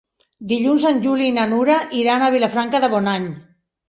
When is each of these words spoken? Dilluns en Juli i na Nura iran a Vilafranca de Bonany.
Dilluns 0.51 0.85
en 0.91 1.01
Juli 1.03 1.27
i 1.31 1.35
na 1.35 1.43
Nura 1.51 1.75
iran 1.99 2.25
a 2.25 2.31
Vilafranca 2.37 2.81
de 2.87 2.91
Bonany. 2.95 3.29